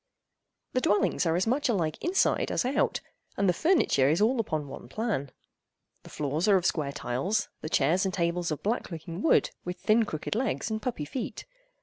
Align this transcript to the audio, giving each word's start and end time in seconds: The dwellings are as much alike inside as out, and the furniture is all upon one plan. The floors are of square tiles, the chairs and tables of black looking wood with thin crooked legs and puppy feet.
The 0.73 0.81
dwellings 0.81 1.27
are 1.27 1.35
as 1.35 1.45
much 1.45 1.69
alike 1.69 2.03
inside 2.03 2.49
as 2.49 2.65
out, 2.65 3.01
and 3.37 3.47
the 3.47 3.53
furniture 3.53 4.09
is 4.09 4.19
all 4.19 4.39
upon 4.39 4.67
one 4.67 4.89
plan. 4.89 5.29
The 6.01 6.09
floors 6.09 6.47
are 6.47 6.57
of 6.57 6.65
square 6.65 6.91
tiles, 6.91 7.49
the 7.61 7.69
chairs 7.69 8.03
and 8.03 8.11
tables 8.11 8.49
of 8.49 8.63
black 8.63 8.89
looking 8.89 9.21
wood 9.21 9.51
with 9.63 9.77
thin 9.77 10.05
crooked 10.05 10.33
legs 10.33 10.71
and 10.71 10.81
puppy 10.81 11.05
feet. 11.05 11.45